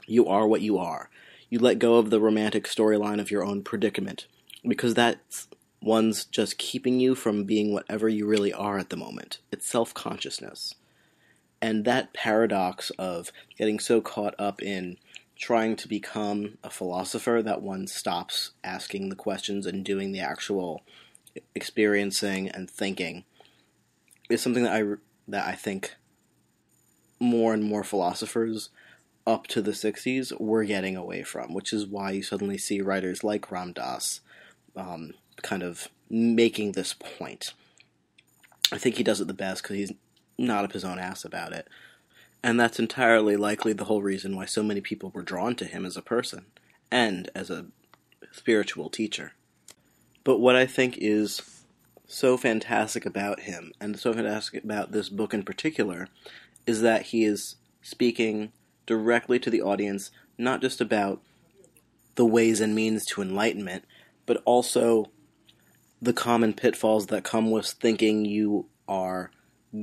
You 0.06 0.28
are 0.28 0.48
what 0.48 0.62
you 0.62 0.78
are. 0.78 1.10
You 1.50 1.60
let 1.60 1.80
go 1.80 1.96
of 1.96 2.12
the 2.12 2.22
romantic 2.22 2.66
storyline 2.66 3.20
of 3.20 3.32
your 3.32 3.44
own 3.44 3.64
predicament 3.64 4.28
because 4.66 4.94
that's 4.94 5.48
one's 5.82 6.26
just 6.26 6.58
keeping 6.58 7.00
you 7.00 7.16
from 7.16 7.44
being 7.44 7.74
whatever 7.74 8.08
you 8.08 8.26
really 8.28 8.54
are 8.54 8.78
at 8.78 8.90
the 8.90 8.96
moment. 8.96 9.40
It's 9.52 9.70
self 9.70 9.94
consciousness. 9.94 10.76
And 11.62 11.86
that 11.86 12.14
paradox 12.14 12.90
of 12.92 13.32
getting 13.58 13.80
so 13.80 14.02
caught 14.02 14.34
up 14.40 14.64
in 14.64 14.98
trying 15.42 15.76
to 15.76 15.88
become 15.88 16.60
a 16.64 16.70
philosopher 16.70 17.42
that 17.44 17.64
one 17.64 17.88
stops 17.88 18.52
asking 18.64 19.10
the 19.10 19.16
questions 19.16 19.66
and 19.66 19.84
doing 19.84 20.12
the 20.12 20.20
actual 20.20 20.84
experiencing 21.56 22.48
and 22.48 22.70
thinking 22.70 23.26
is 24.30 24.40
something 24.40 24.64
that 24.64 24.74
I 24.74 24.84
that 25.28 25.48
I 25.48 25.54
think 25.54 25.96
more 27.20 27.54
and 27.54 27.64
more 27.64 27.84
philosophers 27.84 28.70
up 29.26 29.48
to 29.48 29.62
the 29.62 29.72
60s 29.72 30.40
were 30.40 30.64
getting 30.64 30.96
away 30.96 31.24
from, 31.24 31.54
which 31.54 31.74
is 31.74 31.86
why 31.86 32.12
you 32.12 32.24
suddenly 32.24 32.58
see 32.58 32.82
writers 32.82 33.24
like 33.24 33.52
Ram 33.52 33.72
Dass 33.74 34.22
um, 34.76 35.14
kind 35.42 35.64
of 35.64 35.88
making 36.10 36.72
this 36.72 36.94
point. 36.94 37.54
I 38.72 38.78
think 38.78 38.96
he 38.96 39.04
does 39.04 39.22
it 39.22 39.28
the 39.28 39.34
best 39.34 39.62
because 39.62 39.78
he's 39.78 39.94
not 40.38 40.66
up 40.66 40.74
his 40.74 40.84
own 40.84 41.00
ass 41.00 41.24
about 41.24 41.54
it. 41.54 41.68
And 42.44 42.60
that's 42.60 42.80
entirely 42.80 43.36
likely 43.36 43.74
the 43.74 43.86
whole 43.86 44.02
reason 44.02 44.36
why 44.36 44.46
so 44.46 44.64
many 44.64 44.82
people 44.82 45.12
were 45.12 45.22
drawn 45.22 45.56
to 45.58 45.66
him 45.66 45.86
as 45.86 45.96
a 45.96 46.02
person 46.02 46.46
and 46.90 47.30
as 47.36 47.50
a 47.50 47.68
spiritual 48.32 48.90
teacher. 48.90 49.34
But 50.24 50.40
what 50.40 50.56
I 50.56 50.66
think 50.66 50.98
is 50.98 51.42
so 52.08 52.38
fantastic 52.38 53.06
about 53.06 53.42
him, 53.42 53.72
and 53.80 53.98
so 53.98 54.14
fantastic 54.14 54.64
about 54.64 54.92
this 54.92 55.10
book 55.10 55.34
in 55.34 55.44
particular, 55.44 56.08
is 56.66 56.82
that 56.82 57.04
he 57.08 57.24
is 57.24 57.56
speaking 57.82 58.52
directly 58.86 59.40
to 59.40 59.50
the 59.50 59.62
audience, 59.62 60.12
not 60.38 60.62
just 60.62 60.82
about 60.82 61.22
the 62.16 62.26
ways 62.26 62.60
and 62.60 62.76
means 62.76 63.06
to 63.06 63.22
enlightenment, 63.22 63.86
but 64.26 64.42
also 64.46 65.12
the 66.02 66.14
common 66.14 66.54
pitfalls 66.54 67.08
that 67.08 67.24
come 67.24 67.50
with 67.52 67.68
thinking 67.68 68.26
you 68.26 68.66
are 68.88 69.32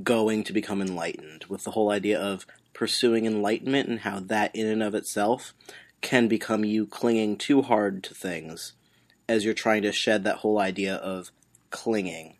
going 0.02 0.44
to 0.44 0.52
become 0.52 0.82
enlightened, 0.82 1.44
with 1.48 1.64
the 1.64 1.72
whole 1.72 1.90
idea 1.90 2.20
of 2.20 2.46
pursuing 2.74 3.26
enlightenment 3.26 3.88
and 3.88 4.00
how 4.00 4.20
that 4.20 4.54
in 4.54 4.66
and 4.66 4.82
of 4.82 4.94
itself 4.94 5.54
can 6.00 6.28
become 6.28 6.64
you 6.64 6.86
clinging 6.86 7.36
too 7.36 7.62
hard 7.62 8.02
to 8.04 8.14
things 8.14 8.74
as 9.28 9.44
you're 9.44 9.54
trying 9.54 9.82
to 9.82 9.92
shed 9.92 10.24
that 10.24 10.38
whole 10.38 10.58
idea 10.58 10.94
of 10.94 11.30
clinging, 11.70 12.36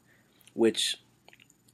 which 0.55 0.97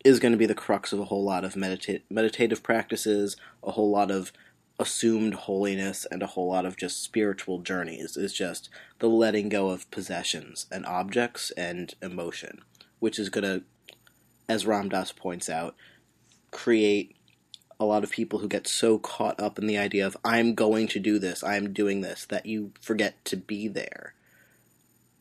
is 0.04 0.19
going 0.19 0.33
to 0.33 0.38
be 0.38 0.47
the 0.47 0.54
crux 0.54 0.93
of 0.93 1.00
a 1.00 1.04
whole 1.04 1.25
lot 1.25 1.45
of 1.45 1.54
medita- 1.54 2.02
meditative 2.11 2.62
practices, 2.62 3.37
a 3.62 3.71
whole 3.71 3.90
lot 3.90 4.11
of 4.11 4.33
assumed 4.78 5.35
holiness, 5.35 6.04
and 6.11 6.23
a 6.23 6.26
whole 6.26 6.49
lot 6.49 6.66
of 6.66 6.76
just 6.76 7.02
spiritual 7.02 7.61
journeys. 7.61 8.16
Is 8.16 8.35
just 8.35 8.69
the 8.99 9.09
letting 9.09 9.49
go 9.49 9.71
of 9.71 9.90
possessions 9.90 10.66
and 10.71 10.85
objects 10.85 11.52
and 11.52 11.95
emotion, 12.02 12.61
which 12.99 13.19
is 13.19 13.28
going 13.28 13.45
to, 13.45 13.62
as 14.49 14.67
Ram 14.67 14.89
Dass 14.89 15.13
points 15.13 15.49
out, 15.49 15.75
create 16.51 17.17
a 17.81 17.85
lot 17.85 18.05
of 18.05 18.11
people 18.11 18.39
who 18.39 18.49
get 18.49 18.67
so 18.69 18.99
caught 18.99 19.41
up 19.41 19.59
in 19.59 19.67
the 19.67 19.79
idea 19.79 20.07
of 20.07 20.17
I'm 20.25 20.55
going 20.55 20.87
to 20.89 21.01
do 21.01 21.19
this, 21.19 21.43
I'm 21.43 21.73
doing 21.73 22.01
this, 22.01 22.25
that 22.27 22.47
you 22.47 22.73
forget 22.81 23.25
to 23.27 23.37
be 23.37 23.69
there 23.69 24.15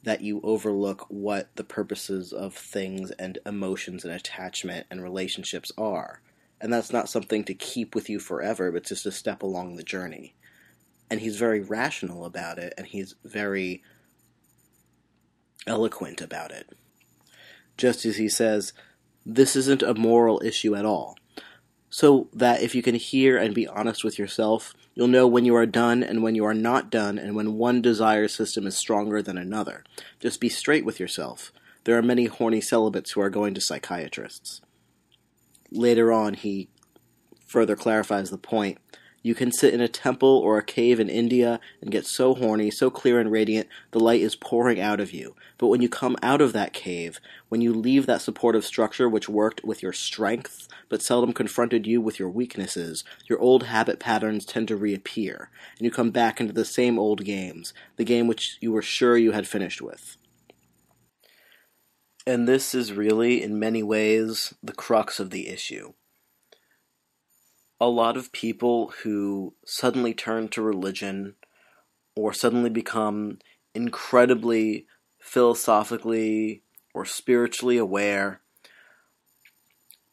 that 0.04 0.22
you 0.22 0.42
overlook 0.44 1.06
what 1.08 1.56
the 1.56 1.64
purposes 1.64 2.34
of 2.34 2.54
things 2.54 3.12
and 3.12 3.40
emotions 3.46 4.04
and 4.04 4.14
attachment 4.14 4.86
and 4.92 5.02
relationships 5.02 5.72
are. 5.78 6.22
And 6.60 6.72
that's 6.72 6.94
not 6.94 7.10
something 7.10 7.44
to 7.46 7.54
keep 7.54 7.96
with 7.96 8.10
you 8.10 8.20
forever, 8.20 8.72
but 8.72 8.84
just 8.84 9.06
a 9.06 9.12
step 9.12 9.42
along 9.42 9.76
the 9.76 9.84
journey. 9.84 10.36
And 11.10 11.22
he's 11.22 11.38
very 11.38 11.62
rational 11.62 12.26
about 12.26 12.58
it, 12.58 12.74
and 12.78 12.88
he's 12.88 13.16
very 13.24 13.82
eloquent 15.66 16.22
about 16.22 16.52
it. 16.52 16.70
Just 17.78 18.06
as 18.06 18.18
he 18.18 18.30
says, 18.30 18.74
this 19.26 19.56
isn't 19.56 19.84
a 19.84 19.94
moral 19.94 20.42
issue 20.44 20.76
at 20.76 20.86
all. 20.86 21.18
So 21.90 22.28
that 22.34 22.62
if 22.62 22.74
you 22.74 22.82
can 22.82 22.96
hear 22.96 23.38
and 23.38 23.54
be 23.54 23.68
honest 23.68 24.04
with 24.04 24.18
yourself, 24.18 24.74
You'll 24.96 25.08
know 25.08 25.28
when 25.28 25.46
you 25.46 25.56
are 25.56 25.66
done 25.66 26.04
and 26.04 26.22
when 26.22 26.36
you 26.36 26.46
are 26.46 26.54
not 26.54 26.92
done, 26.92 27.18
and 27.18 27.36
when 27.36 27.58
one 27.58 27.82
desire 27.82 28.28
system 28.28 28.68
is 28.68 28.78
stronger 28.78 29.22
than 29.22 29.38
another. 29.38 29.84
Just 30.20 30.40
be 30.40 30.50
straight 30.50 30.86
with 30.86 31.00
yourself. 31.00 31.52
There 31.84 31.98
are 31.98 32.04
many 32.04 32.26
horny 32.26 32.62
celibates 32.62 33.12
who 33.12 33.22
are 33.22 33.30
going 33.30 33.54
to 33.56 33.62
psychiatrists. 33.62 34.62
Later 35.72 36.12
on, 36.12 36.36
he 36.36 36.70
further 37.48 37.76
clarifies 37.76 38.30
the 38.30 38.38
point 38.38 38.78
you 39.24 39.34
can 39.34 39.54
sit 39.54 39.74
in 39.74 39.80
a 39.80 39.88
temple 39.88 40.38
or 40.38 40.58
a 40.58 40.64
cave 40.64 41.00
in 41.00 41.10
India 41.10 41.62
and 41.82 41.92
get 41.92 42.06
so 42.06 42.36
horny, 42.36 42.70
so 42.70 42.92
clear 42.92 43.22
and 43.22 43.32
radiant, 43.32 43.70
the 43.92 44.00
light 44.00 44.22
is 44.22 44.36
pouring 44.36 44.82
out 44.82 45.00
of 45.00 45.14
you. 45.14 45.34
But 45.58 45.68
when 45.68 45.82
you 45.82 45.88
come 45.88 46.18
out 46.22 46.42
of 46.42 46.52
that 46.52 46.74
cave, 46.74 47.22
when 47.48 47.62
you 47.62 47.74
leave 47.74 48.06
that 48.06 48.22
supportive 48.22 48.66
structure 48.66 49.08
which 49.08 49.30
worked 49.30 49.64
with 49.64 49.82
your 49.82 49.94
strength, 49.94 50.68
but 50.90 51.02
seldom 51.02 51.32
confronted 51.32 51.88
you 51.88 52.02
with 52.02 52.20
your 52.20 52.30
weaknesses, 52.30 53.06
your 53.30 53.40
old 53.40 53.64
habit 53.64 53.98
patterns 53.98 54.46
tend 54.46 54.68
to 54.68 54.76
reappear, 54.76 55.50
and 55.78 55.86
you 55.86 55.90
come 55.90 56.12
back 56.12 56.42
into 56.42 56.54
the 56.54 56.66
same 56.66 57.00
old 57.00 57.24
games, 57.24 57.74
the 57.96 58.04
game 58.04 58.28
which 58.28 58.58
you 58.60 58.74
were 58.74 58.82
sure 58.82 59.18
you 59.18 59.32
had 59.32 59.48
finished 59.48 59.82
with. 59.82 60.18
And 62.28 62.46
this 62.46 62.76
is 62.76 62.92
really, 62.92 63.42
in 63.42 63.58
many 63.58 63.84
ways, 63.84 64.54
the 64.62 64.74
crux 64.74 65.20
of 65.20 65.30
the 65.30 65.48
issue 65.48 65.94
a 67.84 67.90
lot 67.90 68.16
of 68.16 68.32
people 68.32 68.94
who 69.04 69.54
suddenly 69.66 70.14
turn 70.14 70.48
to 70.48 70.62
religion 70.62 71.36
or 72.16 72.32
suddenly 72.32 72.70
become 72.70 73.40
incredibly 73.76 74.88
philosophically 75.20 76.64
or 76.94 77.04
spiritually 77.04 77.76
aware, 77.78 78.40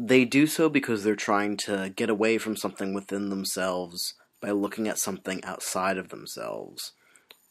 they 0.00 0.24
do 0.24 0.48
so 0.48 0.68
because 0.68 1.04
they're 1.04 1.14
trying 1.14 1.56
to 1.56 1.92
get 1.94 2.10
away 2.10 2.38
from 2.38 2.56
something 2.56 2.92
within 2.92 3.28
themselves 3.28 4.14
by 4.40 4.50
looking 4.50 4.88
at 4.88 4.98
something 4.98 5.40
outside 5.44 5.96
of 5.96 6.08
themselves, 6.08 6.90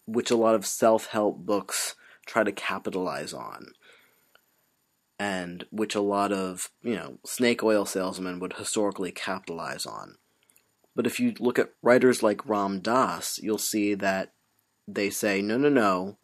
which 0.06 0.30
a 0.30 0.36
lot 0.36 0.54
of 0.54 0.66
self 0.66 1.08
help 1.08 1.38
books 1.46 1.96
try 2.26 2.44
to 2.44 2.52
capitalize 2.52 3.32
on 3.32 3.68
and 5.20 5.66
which 5.70 5.96
a 5.96 6.02
lot 6.02 6.32
of, 6.32 6.72
you 6.82 6.96
know, 6.96 7.20
snake 7.26 7.62
oil 7.62 7.86
salesmen 7.86 8.40
would 8.40 8.54
historically 8.54 9.12
capitalize 9.12 9.86
on. 9.86 10.16
But 10.96 11.06
if 11.06 11.20
you 11.20 11.34
look 11.40 11.60
at 11.60 11.74
writers 11.84 12.24
like 12.24 12.48
Ram 12.48 12.80
Dass, 12.80 13.38
you'll 13.44 13.58
see 13.58 13.94
that 13.96 14.32
they 14.88 15.10
say, 15.10 15.42
no, 15.42 15.58
no, 15.58 15.70
no, 15.70 16.18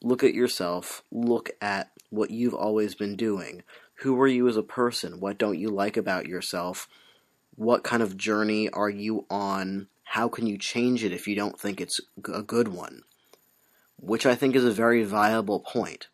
look 0.00 0.22
at 0.22 0.34
yourself, 0.34 1.02
look 1.10 1.50
at 1.60 1.90
what 2.10 2.30
you've 2.30 2.54
always 2.54 2.94
been 2.94 3.16
doing. 3.16 3.64
Who 3.98 4.20
are 4.20 4.28
you 4.28 4.48
as 4.48 4.56
a 4.56 4.62
person? 4.62 5.20
What 5.20 5.38
don't 5.38 5.58
you 5.58 5.68
like 5.68 5.96
about 5.96 6.26
yourself? 6.26 6.88
What 7.56 7.84
kind 7.84 8.02
of 8.02 8.16
journey 8.16 8.68
are 8.70 8.90
you 8.90 9.26
on? 9.28 9.88
How 10.04 10.28
can 10.28 10.46
you 10.46 10.56
change 10.56 11.02
it 11.04 11.12
if 11.12 11.26
you 11.26 11.34
don't 11.34 11.58
think 11.58 11.80
it's 11.80 12.00
a 12.32 12.42
good 12.42 12.68
one? 12.68 13.02
Which 13.96 14.26
I 14.26 14.34
think 14.34 14.54
is 14.54 14.64
a 14.64 14.72
very 14.72 15.02
viable 15.02 15.60
point 15.60 16.08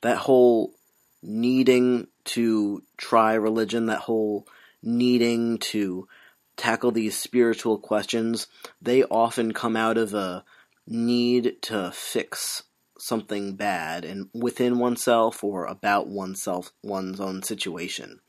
that 0.00 0.18
whole 0.18 0.74
needing 1.22 2.06
to 2.24 2.82
try 2.96 3.34
religion, 3.34 3.86
that 3.86 4.00
whole 4.00 4.46
needing 4.82 5.58
to 5.58 6.08
tackle 6.56 6.90
these 6.90 7.16
spiritual 7.16 7.78
questions, 7.78 8.46
they 8.80 9.02
often 9.04 9.52
come 9.52 9.76
out 9.76 9.96
of 9.96 10.14
a 10.14 10.44
need 10.86 11.56
to 11.62 11.90
fix 11.92 12.62
something 12.98 13.54
bad 13.54 14.04
and 14.04 14.28
within 14.34 14.78
oneself 14.78 15.44
or 15.44 15.64
about 15.66 16.08
oneself 16.08 16.72
one's 16.82 17.20
own 17.20 17.42
situation. 17.42 18.20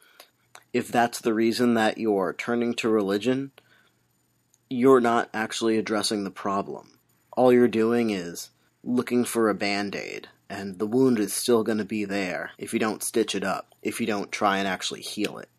If 0.72 0.90
that's 0.90 1.20
the 1.20 1.34
reason 1.34 1.74
that 1.74 1.98
you're 1.98 2.34
turning 2.34 2.76
to 2.76 2.90
religion, 2.90 3.52
you're 4.70 5.02
not 5.02 5.30
actually 5.34 5.78
addressing 5.78 6.24
the 6.24 6.32
problem. 6.32 7.00
All 7.36 7.52
you're 7.52 7.68
doing 7.68 8.12
is 8.12 8.52
looking 8.84 9.26
for 9.26 9.50
a 9.50 9.56
band 9.56 9.96
aid 9.96 10.28
and 10.50 10.80
the 10.80 10.88
wound 10.88 11.20
is 11.20 11.34
still 11.34 11.64
going 11.64 11.78
to 11.78 11.86
be 11.86 12.06
there 12.06 12.52
if 12.58 12.74
you 12.74 12.80
don't 12.80 13.04
stitch 13.04 13.36
it 13.36 13.44
up, 13.44 13.76
if 13.84 14.02
you 14.02 14.08
don't 14.08 14.32
try 14.32 14.58
and 14.58 14.68
actually 14.68 15.02
heal 15.02 15.38
it. 15.38 15.50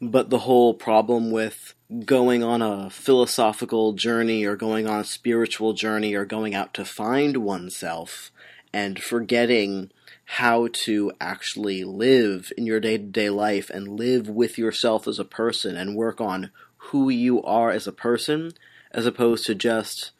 But 0.00 0.30
the 0.30 0.40
whole 0.40 0.74
problem 0.74 1.30
with 1.30 1.74
going 2.04 2.44
on 2.44 2.62
a 2.62 2.90
philosophical 2.90 3.94
journey 3.94 4.44
or 4.44 4.54
going 4.54 4.86
on 4.86 5.00
a 5.00 5.04
spiritual 5.04 5.72
journey 5.72 6.14
or 6.14 6.24
going 6.24 6.54
out 6.54 6.74
to 6.74 6.84
find 6.84 7.38
oneself 7.38 8.30
and 8.72 9.02
forgetting 9.02 9.90
how 10.32 10.68
to 10.70 11.10
actually 11.20 11.82
live 11.84 12.52
in 12.58 12.66
your 12.66 12.78
day 12.78 12.98
to 12.98 13.04
day 13.04 13.30
life 13.30 13.70
and 13.70 13.98
live 13.98 14.28
with 14.28 14.58
yourself 14.58 15.08
as 15.08 15.18
a 15.18 15.24
person 15.24 15.76
and 15.76 15.96
work 15.96 16.20
on 16.20 16.50
who 16.76 17.08
you 17.08 17.42
are 17.42 17.70
as 17.70 17.86
a 17.86 17.92
person 17.92 18.52
as 18.92 19.06
opposed 19.06 19.46
to 19.46 19.54
just 19.54 20.12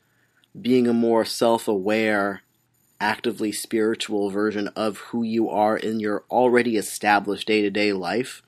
being 0.61 0.87
a 0.87 0.94
more 0.94 1.24
self 1.26 1.68
aware 1.68 2.42
actively 3.00 3.52
spiritual 3.52 4.30
version 4.30 4.68
of 4.68 4.98
who 4.98 5.22
you 5.22 5.48
are 5.48 5.76
in 5.76 6.00
your 6.00 6.24
already 6.30 6.76
established 6.76 7.46
day 7.46 7.62
to 7.62 7.70
day 7.70 7.92
life 7.92 8.42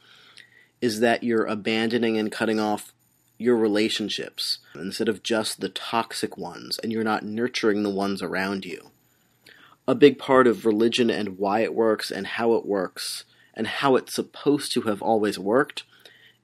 is 0.80 1.00
that 1.00 1.22
you're 1.22 1.44
abandoning 1.44 2.16
and 2.18 2.32
cutting 2.32 2.58
off 2.58 2.92
your 3.38 3.56
relationships 3.56 4.58
instead 4.74 5.08
of 5.08 5.22
just 5.22 5.60
the 5.60 5.68
toxic 5.68 6.36
ones, 6.36 6.78
and 6.82 6.92
you're 6.92 7.02
not 7.02 7.24
nurturing 7.24 7.82
the 7.82 7.90
ones 7.90 8.22
around 8.22 8.66
you. 8.66 8.90
A 9.88 9.94
big 9.94 10.18
part 10.18 10.46
of 10.46 10.66
religion 10.66 11.10
and 11.10 11.38
why 11.38 11.60
it 11.60 11.74
works 11.74 12.10
and 12.10 12.26
how 12.26 12.52
it 12.54 12.66
works 12.66 13.24
and 13.54 13.66
how 13.66 13.96
it's 13.96 14.14
supposed 14.14 14.72
to 14.72 14.82
have 14.82 15.00
always 15.00 15.38
worked 15.38 15.84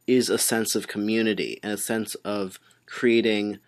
is 0.07 0.31
a 0.31 0.39
sense 0.39 0.75
of 0.75 0.89
community 0.89 1.61
and 1.63 1.73
a 1.73 1.77
sense 1.77 2.15
of 2.17 2.59
creating 2.87 3.59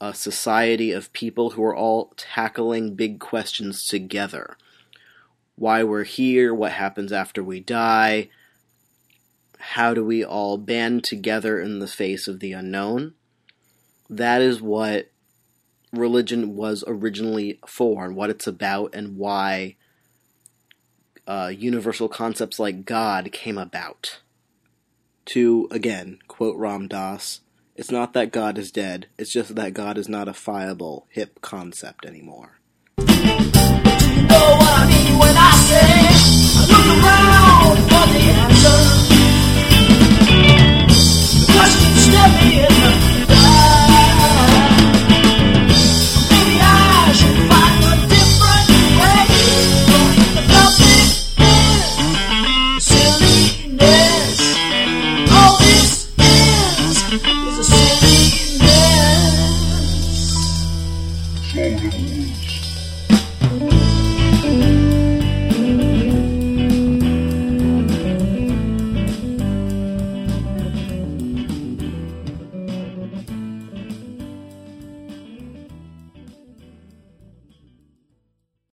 a 0.00 0.14
society 0.14 0.92
of 0.92 1.12
people 1.12 1.50
who 1.50 1.64
are 1.64 1.76
all 1.76 2.12
tackling 2.16 2.94
big 2.94 3.20
questions 3.20 3.86
together. 3.86 4.56
Why 5.56 5.82
we're 5.84 6.04
here, 6.04 6.52
what 6.52 6.72
happens 6.72 7.12
after 7.12 7.42
we 7.42 7.60
die, 7.60 8.28
how 9.58 9.94
do 9.94 10.04
we 10.04 10.24
all 10.24 10.58
band 10.58 11.04
together 11.04 11.58
in 11.58 11.78
the 11.78 11.86
face 11.86 12.28
of 12.28 12.40
the 12.40 12.52
unknown? 12.52 13.14
That 14.10 14.42
is 14.42 14.60
what 14.60 15.10
religion 15.90 16.54
was 16.54 16.84
originally 16.86 17.58
for, 17.66 18.04
and 18.04 18.14
what 18.14 18.30
it's 18.30 18.46
about, 18.46 18.94
and 18.94 19.16
why 19.16 19.76
uh, 21.26 21.50
universal 21.56 22.08
concepts 22.08 22.58
like 22.58 22.84
God 22.84 23.32
came 23.32 23.56
about. 23.56 24.20
To, 25.26 25.66
again, 25.70 26.18
quote 26.28 26.56
Ram 26.56 26.86
Dass, 26.86 27.40
it's 27.76 27.90
not 27.90 28.12
that 28.12 28.30
God 28.32 28.58
is 28.58 28.70
dead, 28.70 29.06
it's 29.18 29.32
just 29.32 29.54
that 29.56 29.74
God 29.74 29.98
is 29.98 30.08
not 30.08 30.28
a 30.28 30.34
fiable, 30.34 31.06
hip 31.08 31.40
concept 31.40 32.04
anymore. 32.04 32.58
You 32.98 33.04
know 33.04 34.46
what 34.58 34.70
I 34.70 34.86
mean 34.88 35.18
I 35.36 35.52
say 35.66 35.80
I 36.56 36.66
look 36.70 36.88
around 37.04 37.78
for 37.88 38.06
the 38.12 38.22
answer. 38.30 39.03